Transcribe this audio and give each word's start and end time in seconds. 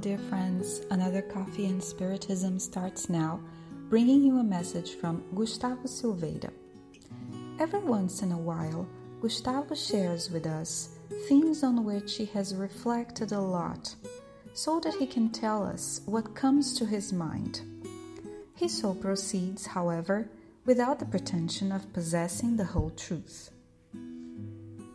Dear 0.00 0.18
friends. 0.18 0.82
Another 0.92 1.22
Coffee 1.22 1.66
and 1.66 1.82
Spiritism 1.82 2.60
starts 2.60 3.08
now, 3.08 3.40
bringing 3.88 4.22
you 4.22 4.38
a 4.38 4.44
message 4.44 4.94
from 4.94 5.24
Gustavo 5.34 5.86
Silveira. 5.86 6.52
Every 7.58 7.80
once 7.80 8.22
in 8.22 8.30
a 8.30 8.38
while, 8.38 8.86
Gustavo 9.20 9.74
shares 9.74 10.30
with 10.30 10.46
us 10.46 10.90
themes 11.26 11.64
on 11.64 11.84
which 11.84 12.16
he 12.16 12.26
has 12.26 12.54
reflected 12.54 13.32
a 13.32 13.40
lot, 13.40 13.92
so 14.52 14.78
that 14.80 14.94
he 14.94 15.06
can 15.06 15.30
tell 15.30 15.64
us 15.66 16.00
what 16.06 16.32
comes 16.32 16.78
to 16.78 16.86
his 16.86 17.12
mind. 17.12 17.62
He 18.54 18.68
so 18.68 18.94
proceeds, 18.94 19.66
however, 19.66 20.30
without 20.64 21.00
the 21.00 21.06
pretension 21.06 21.72
of 21.72 21.92
possessing 21.92 22.56
the 22.56 22.64
whole 22.64 22.90
truth. 22.90 23.50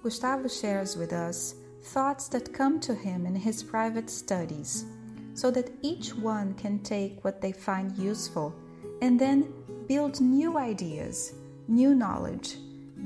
Gustavo 0.02 0.48
shares 0.48 0.96
with 0.96 1.12
us 1.12 1.56
thoughts 1.84 2.30
that 2.30 2.54
come 2.54 2.80
to 2.80 2.96
him 2.96 3.26
in 3.26 3.36
his 3.36 3.62
private 3.62 4.10
studies, 4.10 4.86
so 5.34 5.52
that 5.52 5.72
each 5.82 6.14
one 6.16 6.54
can 6.56 6.80
take 6.80 7.24
what 7.24 7.42
they 7.42 7.52
find 7.52 7.98
useful 7.98 8.54
and 9.02 9.20
then 9.20 9.54
build 9.88 10.22
new 10.22 10.58
ideas, 10.58 11.34
new 11.68 11.94
knowledge, 11.96 12.58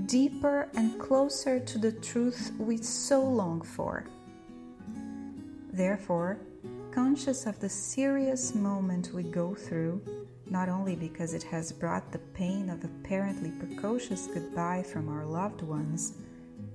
deeper 0.05 0.69
and 0.75 0.99
closer 0.99 1.59
to 1.59 1.77
the 1.77 1.91
truth 1.91 2.51
we 2.59 2.77
so 2.77 3.21
long 3.21 3.61
for. 3.61 4.05
Therefore, 5.71 6.39
conscious 6.91 7.45
of 7.45 7.59
the 7.59 7.69
serious 7.69 8.55
moment 8.55 9.11
we 9.13 9.23
go 9.23 9.53
through, 9.53 10.01
not 10.49 10.69
only 10.69 10.95
because 10.95 11.33
it 11.33 11.43
has 11.43 11.71
brought 11.71 12.11
the 12.11 12.19
pain 12.19 12.69
of 12.69 12.83
apparently 12.83 13.51
precocious 13.51 14.27
goodbye 14.27 14.83
from 14.83 15.09
our 15.09 15.25
loved 15.25 15.61
ones, 15.61 16.13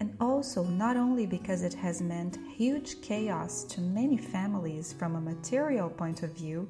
and 0.03 0.17
also 0.21 0.65
not 0.65 0.97
only 0.97 1.27
because 1.27 1.63
it 1.63 1.75
has 1.75 2.03
meant 2.03 2.37
huge 2.57 3.01
chaos 3.03 3.63
to 3.63 3.81
many 3.81 4.17
families 4.17 4.93
from 4.93 5.15
a 5.15 5.21
material 5.21 5.89
point 5.89 6.25
of 6.25 6.33
view, 6.33 6.69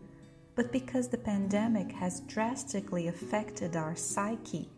but 0.54 0.70
because 0.70 1.08
the 1.08 1.16
pandemic 1.16 1.90
has 1.92 2.20
drastically 2.28 3.08
affected 3.08 3.74
our 3.74 3.96
psyche. 3.96 4.68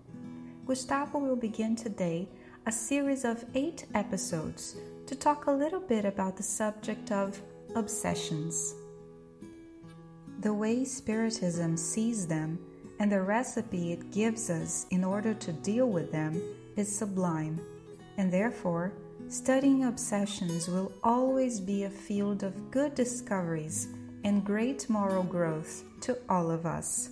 Gustavo 0.68 1.18
will 1.18 1.34
begin 1.34 1.74
today 1.74 2.28
a 2.64 2.70
series 2.70 3.24
of 3.24 3.44
eight 3.56 3.86
episodes 3.92 4.76
to 5.08 5.16
talk 5.16 5.48
a 5.48 5.50
little 5.50 5.80
bit 5.80 6.04
about 6.04 6.36
the 6.36 6.44
subject 6.44 7.10
of 7.10 7.42
obsessions. 7.74 8.76
The 10.42 10.54
way 10.54 10.84
Spiritism 10.84 11.76
sees 11.76 12.24
them 12.28 12.60
and 13.00 13.10
the 13.10 13.20
recipe 13.20 13.92
it 13.92 14.12
gives 14.12 14.48
us 14.48 14.86
in 14.92 15.02
order 15.02 15.34
to 15.34 15.52
deal 15.52 15.88
with 15.88 16.12
them 16.12 16.40
is 16.76 16.96
sublime 16.96 17.60
and 18.16 18.32
therefore, 18.32 18.92
studying 19.28 19.84
obsessions 19.84 20.68
will 20.68 20.92
always 21.02 21.60
be 21.60 21.84
a 21.84 21.90
field 21.90 22.42
of 22.42 22.70
good 22.70 22.94
discoveries 22.94 23.88
and 24.24 24.44
great 24.44 24.88
moral 24.88 25.22
growth 25.22 25.84
to 26.00 26.18
all 26.28 26.50
of 26.50 26.66
us. 26.66 27.10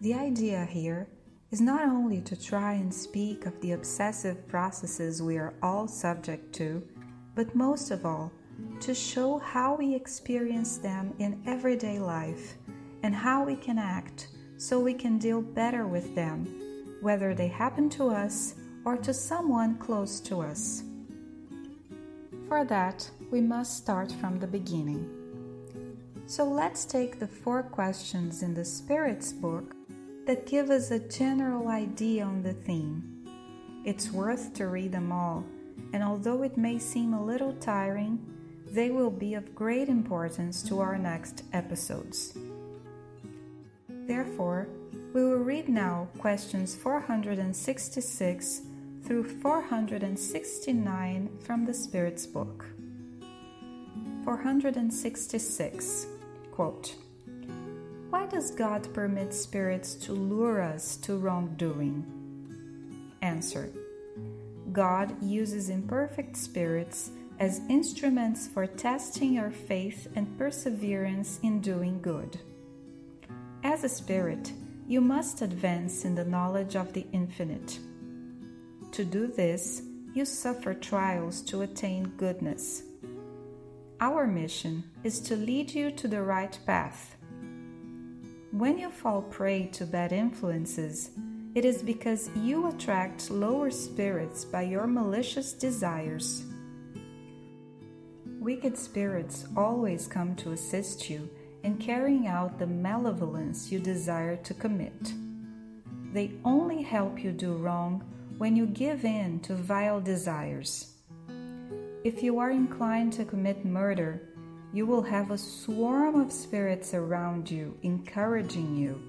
The 0.00 0.14
idea 0.14 0.64
here 0.64 1.08
is 1.50 1.60
not 1.60 1.82
only 1.82 2.20
to 2.22 2.40
try 2.40 2.74
and 2.74 2.92
speak 2.92 3.46
of 3.46 3.60
the 3.60 3.72
obsessive 3.72 4.46
processes 4.48 5.22
we 5.22 5.38
are 5.38 5.54
all 5.62 5.88
subject 5.88 6.54
to, 6.54 6.86
but 7.34 7.54
most 7.54 7.90
of 7.90 8.04
all, 8.04 8.30
to 8.80 8.94
show 8.94 9.38
how 9.38 9.74
we 9.74 9.94
experience 9.94 10.78
them 10.78 11.14
in 11.18 11.40
everyday 11.46 11.98
life 11.98 12.54
and 13.02 13.14
how 13.14 13.44
we 13.44 13.56
can 13.56 13.78
act 13.78 14.28
so 14.56 14.80
we 14.80 14.94
can 14.94 15.18
deal 15.18 15.40
better 15.40 15.86
with 15.86 16.14
them, 16.14 16.46
whether 17.00 17.34
they 17.34 17.48
happen 17.48 17.88
to 17.88 18.08
us 18.08 18.54
or 18.84 18.96
to 18.96 19.12
someone 19.12 19.76
close 19.78 20.20
to 20.20 20.40
us. 20.40 20.82
For 22.48 22.64
that, 22.64 23.10
we 23.30 23.40
must 23.40 23.76
start 23.76 24.10
from 24.12 24.38
the 24.38 24.46
beginning. 24.46 25.08
So 26.26 26.44
let's 26.44 26.84
take 26.84 27.18
the 27.18 27.26
four 27.26 27.62
questions 27.62 28.42
in 28.42 28.54
the 28.54 28.64
Spirit's 28.64 29.32
book 29.32 29.74
that 30.26 30.46
give 30.46 30.70
us 30.70 30.90
a 30.90 30.98
general 30.98 31.68
idea 31.68 32.24
on 32.24 32.42
the 32.42 32.52
theme. 32.52 33.26
It's 33.84 34.10
worth 34.10 34.52
to 34.54 34.66
read 34.66 34.92
them 34.92 35.10
all, 35.10 35.44
and 35.92 36.02
although 36.02 36.42
it 36.42 36.56
may 36.56 36.78
seem 36.78 37.14
a 37.14 37.24
little 37.24 37.54
tiring, 37.54 38.18
they 38.70 38.90
will 38.90 39.10
be 39.10 39.34
of 39.34 39.54
great 39.54 39.88
importance 39.88 40.62
to 40.64 40.80
our 40.80 40.98
next 40.98 41.44
episodes. 41.54 42.36
Therefore, 43.88 44.68
we 45.14 45.24
will 45.24 45.38
read 45.38 45.68
now 45.68 46.08
questions 46.18 46.74
466 46.74 48.62
through 49.04 49.24
469 49.24 51.30
from 51.40 51.64
the 51.64 51.74
Spirit's 51.74 52.26
book. 52.26 52.66
466 54.24 56.06
quote, 56.52 56.94
Why 58.10 58.26
does 58.26 58.50
God 58.50 58.92
permit 58.92 59.32
spirits 59.32 59.94
to 59.94 60.12
lure 60.12 60.60
us 60.60 60.96
to 60.98 61.16
wrongdoing? 61.16 62.04
Answer 63.22 63.70
God 64.72 65.16
uses 65.22 65.70
imperfect 65.70 66.36
spirits 66.36 67.10
as 67.38 67.62
instruments 67.70 68.46
for 68.46 68.66
testing 68.66 69.38
our 69.38 69.50
faith 69.50 70.08
and 70.14 70.36
perseverance 70.36 71.40
in 71.42 71.60
doing 71.60 72.02
good. 72.02 72.38
As 73.64 73.84
a 73.84 73.88
spirit, 73.88 74.52
you 74.88 75.02
must 75.02 75.42
advance 75.42 76.06
in 76.06 76.14
the 76.14 76.24
knowledge 76.24 76.74
of 76.74 76.94
the 76.94 77.06
infinite. 77.12 77.78
To 78.92 79.04
do 79.04 79.26
this, 79.26 79.82
you 80.14 80.24
suffer 80.24 80.72
trials 80.72 81.42
to 81.42 81.60
attain 81.60 82.14
goodness. 82.16 82.84
Our 84.00 84.26
mission 84.26 84.82
is 85.04 85.20
to 85.20 85.36
lead 85.36 85.74
you 85.74 85.90
to 85.90 86.08
the 86.08 86.22
right 86.22 86.58
path. 86.64 87.16
When 88.50 88.78
you 88.78 88.88
fall 88.88 89.20
prey 89.20 89.66
to 89.72 89.84
bad 89.84 90.10
influences, 90.10 91.10
it 91.54 91.66
is 91.66 91.82
because 91.82 92.30
you 92.34 92.68
attract 92.68 93.30
lower 93.30 93.70
spirits 93.70 94.46
by 94.46 94.62
your 94.62 94.86
malicious 94.86 95.52
desires. 95.52 96.44
Wicked 98.40 98.78
spirits 98.78 99.46
always 99.54 100.06
come 100.06 100.34
to 100.36 100.52
assist 100.52 101.10
you 101.10 101.28
in 101.68 101.76
carrying 101.76 102.26
out 102.26 102.58
the 102.58 102.66
malevolence 102.66 103.70
you 103.70 103.78
desire 103.78 104.36
to 104.36 104.54
commit. 104.54 105.12
They 106.14 106.32
only 106.42 106.80
help 106.80 107.22
you 107.22 107.30
do 107.30 107.52
wrong 107.52 108.02
when 108.38 108.56
you 108.56 108.64
give 108.64 109.04
in 109.04 109.40
to 109.40 109.54
vile 109.54 110.00
desires. 110.00 110.94
If 112.04 112.22
you 112.22 112.38
are 112.38 112.50
inclined 112.50 113.12
to 113.14 113.26
commit 113.26 113.66
murder, 113.66 114.30
you 114.72 114.86
will 114.86 115.02
have 115.02 115.30
a 115.30 115.36
swarm 115.36 116.18
of 116.18 116.32
spirits 116.32 116.94
around 116.94 117.50
you 117.50 117.76
encouraging 117.82 118.74
you. 118.74 119.02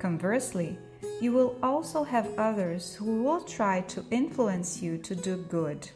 Conversely, 0.00 0.76
you 1.20 1.30
will 1.30 1.56
also 1.62 2.02
have 2.02 2.36
others 2.36 2.96
who 2.96 3.22
will 3.22 3.42
try 3.42 3.82
to 3.82 4.04
influence 4.10 4.82
you 4.82 4.98
to 4.98 5.14
do 5.14 5.36
good. 5.48 5.88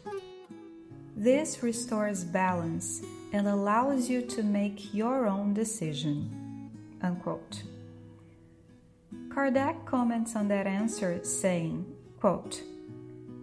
This 1.17 1.61
restores 1.61 2.23
balance 2.23 3.01
and 3.35 3.47
allows 3.49 4.09
you 4.09 4.21
to 4.21 4.41
make 4.41 4.93
your 4.93 5.27
own 5.27 5.53
decision. 5.53 6.71
Unquote. 7.01 7.63
Kardec 9.27 9.85
comments 9.85 10.37
on 10.37 10.47
that 10.47 10.65
answer 10.65 11.19
saying, 11.21 11.85
Quote, 12.21 12.63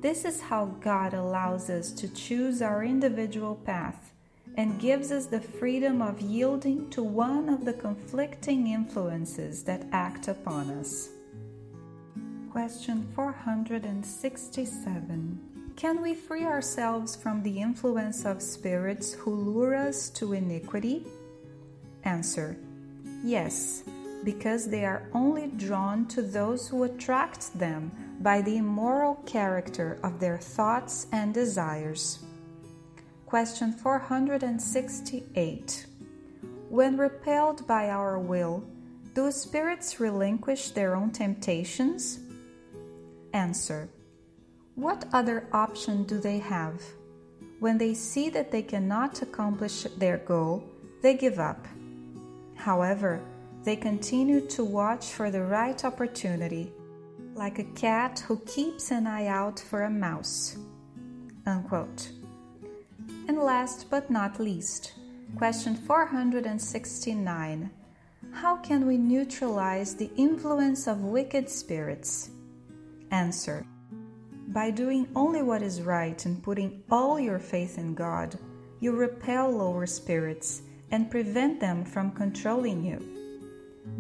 this 0.01 0.25
is 0.25 0.41
how 0.41 0.65
God 0.81 1.13
allows 1.13 1.69
us 1.69 1.93
to 1.93 2.09
choose 2.09 2.63
our 2.63 2.83
individual 2.83 3.55
path 3.55 4.13
and 4.57 4.81
gives 4.81 5.13
us 5.13 5.27
the 5.27 5.43
freedom 5.43 6.01
of 6.01 6.23
yielding 6.23 6.89
to 6.89 7.03
one 7.03 7.51
of 7.51 7.67
the 7.67 7.75
conflicting 7.75 8.69
influences 8.69 9.63
that 9.65 9.85
act 9.93 10.27
upon 10.27 10.71
us. 10.71 11.11
Question 12.51 13.07
467 13.15 15.52
Can 15.77 16.01
we 16.01 16.15
free 16.15 16.45
ourselves 16.45 17.17
from 17.17 17.43
the 17.43 17.61
influence 17.61 18.25
of 18.25 18.41
spirits 18.43 19.15
who 19.15 19.35
lure 19.35 19.75
us 19.75 20.11
to 20.11 20.33
iniquity? 20.33 21.07
Answer 22.05 22.57
Yes, 23.25 23.83
because 24.25 24.69
they 24.69 24.85
are 24.85 25.09
only 25.13 25.47
drawn 25.49 26.07
to 26.07 26.23
those 26.23 26.69
who 26.69 26.85
attract 26.85 27.59
them 27.59 27.91
by 28.21 28.41
the 28.43 28.59
immoral 28.59 29.17
character 29.27 29.99
of 30.03 30.21
their 30.21 30.39
thoughts 30.39 31.09
and 31.13 31.35
desires. 31.35 32.21
Question 33.27 33.73
468. 33.73 35.87
When 36.69 36.97
repelled 36.97 37.67
by 37.67 37.91
our 37.91 38.17
will, 38.19 38.63
do 39.15 39.33
spirits 39.33 40.01
relinquish 40.01 40.71
their 40.71 40.97
own 40.97 41.11
temptations? 41.11 42.21
Answer. 43.33 43.89
What 44.75 45.05
other 45.13 45.47
option 45.53 46.05
do 46.05 46.19
they 46.19 46.39
have? 46.39 46.83
When 47.61 47.79
they 47.79 47.95
see 47.95 48.31
that 48.31 48.51
they 48.51 48.63
cannot 48.63 49.23
accomplish 49.23 49.83
their 49.99 50.19
goal, 50.19 50.65
they 51.03 51.15
give 51.15 51.39
up. 51.39 51.67
However, 52.57 53.21
they 53.65 53.77
continue 53.77 54.41
to 54.49 54.65
watch 54.65 55.07
for 55.07 55.31
the 55.31 55.43
right 55.43 55.85
opportunity 55.85 56.73
like 57.35 57.59
a 57.59 57.65
cat 57.65 58.25
who 58.27 58.39
keeps 58.41 58.91
an 58.91 59.07
eye 59.07 59.27
out 59.27 59.59
for 59.59 59.83
a 59.83 59.91
mouse. 59.91 60.57
Unquote. 61.47 62.11
And 63.29 63.39
last 63.39 63.89
but 63.91 64.11
not 64.11 64.39
least, 64.41 64.93
Question 65.37 65.75
469 65.75 67.71
How 68.33 68.57
can 68.57 68.87
we 68.87 68.99
neutralize 68.99 69.95
the 69.95 70.11
influence 70.17 70.87
of 70.87 71.01
wicked 71.01 71.49
spirits? 71.49 72.31
Answer 73.11 73.67
By 74.53 74.71
doing 74.71 75.09
only 75.17 75.41
what 75.41 75.63
is 75.63 75.81
right 75.81 76.23
and 76.27 76.43
putting 76.43 76.83
all 76.91 77.19
your 77.19 77.39
faith 77.39 77.79
in 77.79 77.95
God, 77.95 78.39
you 78.81 78.93
repel 78.93 79.51
lower 79.51 79.87
spirits 79.87 80.61
and 80.91 81.11
prevent 81.11 81.59
them 81.59 81.87
from 81.87 82.11
controlling 82.11 82.85
you. 82.85 83.01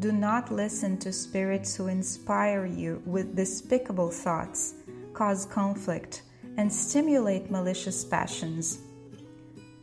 Do 0.00 0.12
not 0.12 0.52
listen 0.52 0.99
to 0.99 1.10
spirits 1.10 1.75
who 1.75 1.87
inspire 1.87 2.66
you 2.66 3.02
with 3.06 3.34
despicable 3.34 4.10
thoughts, 4.10 4.75
cause 5.14 5.46
conflict, 5.46 6.20
and 6.58 6.70
stimulate 6.70 7.50
malicious 7.50 8.04
passions. 8.04 8.81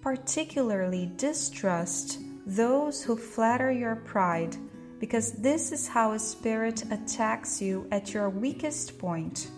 Particularly 0.01 1.11
distrust 1.17 2.19
those 2.45 3.03
who 3.03 3.17
flatter 3.17 3.71
your 3.71 3.95
pride, 3.95 4.55
because 4.99 5.31
this 5.31 5.71
is 5.71 5.87
how 5.87 6.11
a 6.11 6.19
spirit 6.19 6.83
attacks 6.91 7.59
you 7.59 7.87
at 7.91 8.13
your 8.13 8.29
weakest 8.29 8.99
point. 8.99 9.49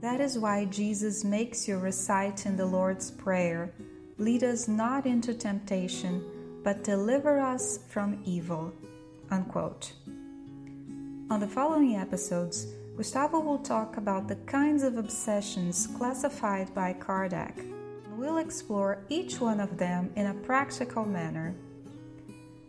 That 0.00 0.20
is 0.20 0.38
why 0.38 0.64
Jesus 0.64 1.24
makes 1.24 1.68
you 1.68 1.78
recite 1.78 2.46
in 2.46 2.56
the 2.56 2.66
Lord's 2.66 3.10
Prayer 3.10 3.72
Lead 4.20 4.44
us 4.44 4.68
not 4.68 5.06
into 5.06 5.32
temptation, 5.32 6.22
but 6.62 6.84
deliver 6.84 7.40
us 7.40 7.78
from 7.88 8.22
evil. 8.26 8.70
Unquote. 9.30 9.94
On 11.30 11.40
the 11.40 11.48
following 11.48 11.96
episodes, 11.96 12.66
Gustavo 12.98 13.40
will 13.40 13.60
talk 13.60 13.96
about 13.96 14.28
the 14.28 14.36
kinds 14.36 14.82
of 14.82 14.98
obsessions 14.98 15.86
classified 15.96 16.74
by 16.74 16.92
Kardec. 16.92 17.66
We'll 18.14 18.36
explore 18.36 19.04
each 19.08 19.40
one 19.40 19.58
of 19.58 19.78
them 19.78 20.10
in 20.16 20.26
a 20.26 20.34
practical 20.34 21.06
manner. 21.06 21.54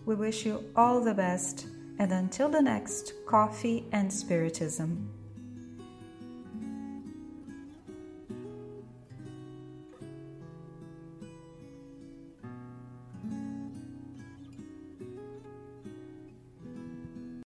We 0.05 0.15
wish 0.15 0.45
you 0.45 0.63
all 0.73 1.01
the 1.01 1.13
best, 1.13 1.67
and 1.99 2.13
until 2.13 2.47
the 2.47 2.61
next 2.61 3.13
Coffee 3.25 3.85
and 3.91 4.11
Spiritism. 4.11 5.20